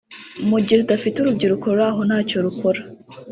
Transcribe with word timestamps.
mu 0.49 0.57
gihe 0.63 0.77
tudafite 0.81 1.15
urubyiruko 1.19 1.65
ruraho 1.73 2.01
ntacyo 2.07 2.37
rukora 2.45 2.81